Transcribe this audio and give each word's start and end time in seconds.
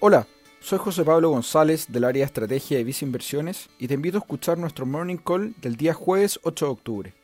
Hola, 0.00 0.28
soy 0.60 0.78
José 0.78 1.04
Pablo 1.04 1.30
González 1.30 1.90
del 1.90 2.04
área 2.04 2.20
de 2.20 2.26
estrategia 2.26 2.78
de 2.78 2.84
Visa 2.84 3.04
Inversiones 3.04 3.68
y 3.80 3.88
te 3.88 3.94
invito 3.94 4.16
a 4.16 4.20
escuchar 4.20 4.56
nuestro 4.56 4.86
Morning 4.86 5.16
Call 5.16 5.56
del 5.60 5.74
día 5.74 5.92
jueves 5.92 6.38
8 6.44 6.66
de 6.66 6.70
octubre. 6.70 7.14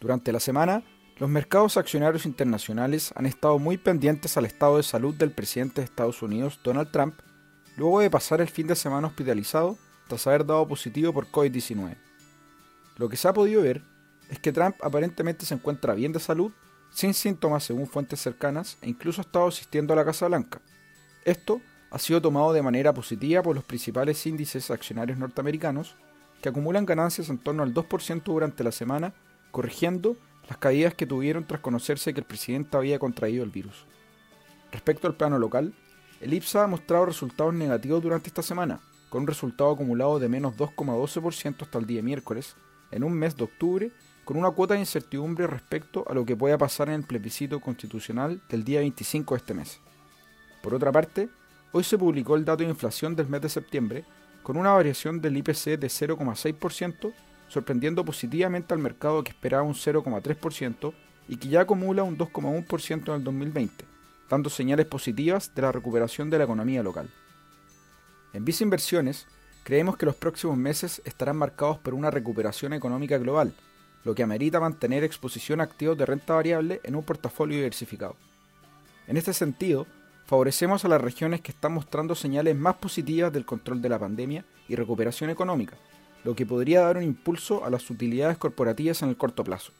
Durante 0.00 0.32
la 0.32 0.40
semana, 0.40 0.82
los 1.18 1.30
mercados 1.30 1.76
accionarios 1.76 2.26
internacionales 2.26 3.12
han 3.14 3.26
estado 3.26 3.60
muy 3.60 3.78
pendientes 3.78 4.36
al 4.36 4.44
estado 4.44 4.78
de 4.78 4.82
salud 4.82 5.14
del 5.14 5.30
presidente 5.30 5.80
de 5.80 5.84
Estados 5.84 6.20
Unidos, 6.20 6.58
Donald 6.64 6.90
Trump, 6.90 7.14
luego 7.76 8.00
de 8.00 8.10
pasar 8.10 8.40
el 8.40 8.48
fin 8.48 8.66
de 8.66 8.74
semana 8.74 9.06
hospitalizado 9.06 9.78
tras 10.08 10.26
haber 10.26 10.44
dado 10.44 10.66
positivo 10.66 11.12
por 11.12 11.28
COVID-19. 11.28 11.96
Lo 12.96 13.08
que 13.08 13.16
se 13.16 13.28
ha 13.28 13.32
podido 13.32 13.62
ver 13.62 13.82
es 14.30 14.40
que 14.40 14.50
Trump 14.50 14.74
aparentemente 14.82 15.46
se 15.46 15.54
encuentra 15.54 15.94
bien 15.94 16.10
de 16.10 16.18
salud, 16.18 16.50
sin 16.90 17.14
síntomas 17.14 17.62
según 17.62 17.86
fuentes 17.86 18.20
cercanas 18.20 18.78
e 18.82 18.88
incluso 18.88 19.20
ha 19.20 19.24
estado 19.24 19.46
asistiendo 19.46 19.92
a 19.92 19.96
la 19.96 20.04
Casa 20.04 20.26
Blanca. 20.26 20.60
Esto 21.24 21.60
ha 21.90 21.98
sido 21.98 22.20
tomado 22.20 22.52
de 22.52 22.62
manera 22.62 22.92
positiva 22.92 23.42
por 23.42 23.54
los 23.54 23.64
principales 23.64 24.26
índices 24.26 24.70
accionarios 24.70 25.18
norteamericanos, 25.18 25.94
que 26.40 26.48
acumulan 26.48 26.86
ganancias 26.86 27.28
en 27.28 27.38
torno 27.38 27.62
al 27.62 27.72
2% 27.72 28.22
durante 28.24 28.64
la 28.64 28.72
semana, 28.72 29.14
corrigiendo 29.52 30.16
las 30.48 30.58
caídas 30.58 30.94
que 30.94 31.06
tuvieron 31.06 31.46
tras 31.46 31.60
conocerse 31.60 32.12
que 32.12 32.20
el 32.20 32.26
presidente 32.26 32.76
había 32.76 32.98
contraído 32.98 33.44
el 33.44 33.50
virus. 33.50 33.86
Respecto 34.72 35.06
al 35.06 35.14
plano 35.14 35.38
local, 35.38 35.72
el 36.20 36.34
IPSA 36.34 36.64
ha 36.64 36.66
mostrado 36.66 37.06
resultados 37.06 37.54
negativos 37.54 38.02
durante 38.02 38.28
esta 38.28 38.42
semana, 38.42 38.80
con 39.08 39.22
un 39.22 39.28
resultado 39.28 39.70
acumulado 39.70 40.18
de 40.18 40.28
menos 40.28 40.56
2,12% 40.56 41.62
hasta 41.62 41.78
el 41.78 41.86
día 41.86 42.02
miércoles, 42.02 42.56
en 42.90 43.04
un 43.04 43.12
mes 43.12 43.36
de 43.36 43.44
octubre, 43.44 43.92
con 44.24 44.36
una 44.36 44.50
cuota 44.50 44.74
de 44.74 44.80
incertidumbre 44.80 45.46
respecto 45.46 46.04
a 46.08 46.14
lo 46.14 46.24
que 46.24 46.36
pueda 46.36 46.58
pasar 46.58 46.88
en 46.88 46.94
el 46.94 47.04
plebiscito 47.04 47.60
constitucional 47.60 48.40
del 48.48 48.64
día 48.64 48.80
25 48.80 49.34
de 49.34 49.38
este 49.38 49.54
mes. 49.54 49.80
Por 50.62 50.74
otra 50.74 50.92
parte, 50.92 51.28
hoy 51.72 51.84
se 51.84 51.98
publicó 51.98 52.36
el 52.36 52.44
dato 52.44 52.62
de 52.62 52.70
inflación 52.70 53.16
del 53.16 53.28
mes 53.28 53.40
de 53.40 53.48
septiembre, 53.48 54.04
con 54.42 54.56
una 54.56 54.72
variación 54.72 55.20
del 55.20 55.36
IPC 55.36 55.78
de 55.78 55.88
0,6%, 55.88 57.12
sorprendiendo 57.48 58.04
positivamente 58.04 58.72
al 58.72 58.80
mercado 58.80 59.22
que 59.22 59.30
esperaba 59.30 59.62
un 59.62 59.74
0,3% 59.74 60.94
y 61.28 61.36
que 61.36 61.48
ya 61.48 61.62
acumula 61.62 62.02
un 62.02 62.16
2,1% 62.16 63.08
en 63.08 63.14
el 63.14 63.24
2020, 63.24 63.84
dando 64.30 64.50
señales 64.50 64.86
positivas 64.86 65.54
de 65.54 65.62
la 65.62 65.72
recuperación 65.72 66.30
de 66.30 66.38
la 66.38 66.44
economía 66.44 66.82
local. 66.82 67.10
En 68.32 68.44
Visa 68.44 68.64
Inversiones, 68.64 69.26
creemos 69.64 69.96
que 69.96 70.06
los 70.06 70.16
próximos 70.16 70.56
meses 70.56 71.02
estarán 71.04 71.36
marcados 71.36 71.78
por 71.78 71.94
una 71.94 72.10
recuperación 72.10 72.72
económica 72.72 73.18
global, 73.18 73.52
lo 74.04 74.14
que 74.14 74.22
amerita 74.22 74.60
mantener 74.60 75.04
exposición 75.04 75.60
a 75.60 75.64
activos 75.64 75.98
de 75.98 76.06
renta 76.06 76.34
variable 76.34 76.80
en 76.84 76.96
un 76.96 77.04
portafolio 77.04 77.56
diversificado. 77.56 78.16
En 79.06 79.16
este 79.16 79.32
sentido, 79.32 79.86
favorecemos 80.24 80.84
a 80.84 80.88
las 80.88 81.00
regiones 81.00 81.40
que 81.40 81.52
están 81.52 81.72
mostrando 81.72 82.14
señales 82.14 82.56
más 82.56 82.76
positivas 82.76 83.32
del 83.32 83.44
control 83.44 83.82
de 83.82 83.88
la 83.88 83.98
pandemia 83.98 84.44
y 84.68 84.76
recuperación 84.76 85.30
económica, 85.30 85.76
lo 86.24 86.34
que 86.34 86.46
podría 86.46 86.82
dar 86.82 86.96
un 86.96 87.02
impulso 87.02 87.64
a 87.64 87.70
las 87.70 87.88
utilidades 87.90 88.38
corporativas 88.38 89.02
en 89.02 89.08
el 89.08 89.16
corto 89.16 89.44
plazo. 89.44 89.72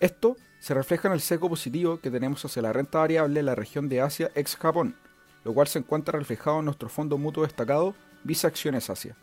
Esto 0.00 0.36
se 0.60 0.74
refleja 0.74 1.08
en 1.08 1.14
el 1.14 1.20
seco 1.20 1.48
positivo 1.48 2.00
que 2.00 2.10
tenemos 2.10 2.44
hacia 2.44 2.62
la 2.62 2.72
renta 2.72 2.98
variable 2.98 3.40
en 3.40 3.46
la 3.46 3.54
región 3.54 3.88
de 3.88 4.00
Asia 4.00 4.30
ex 4.34 4.56
Japón, 4.56 4.96
lo 5.44 5.54
cual 5.54 5.66
se 5.66 5.78
encuentra 5.78 6.18
reflejado 6.18 6.60
en 6.60 6.66
nuestro 6.66 6.88
fondo 6.88 7.18
mutuo 7.18 7.42
destacado 7.42 7.94
Visa 8.24 8.48
Acciones 8.48 8.90
Asia. 8.90 9.16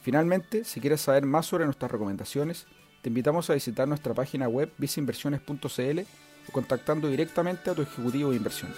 Finalmente, 0.00 0.64
si 0.64 0.80
quieres 0.80 1.00
saber 1.00 1.26
más 1.26 1.46
sobre 1.46 1.64
nuestras 1.64 1.90
recomendaciones, 1.90 2.66
te 3.02 3.08
invitamos 3.08 3.50
a 3.50 3.54
visitar 3.54 3.88
nuestra 3.88 4.14
página 4.14 4.48
web 4.48 4.72
visainversiones.cl 4.78 6.00
o 6.48 6.52
contactando 6.52 7.08
directamente 7.08 7.70
a 7.70 7.74
tu 7.74 7.82
ejecutivo 7.82 8.30
de 8.30 8.36
inversión. 8.36 8.72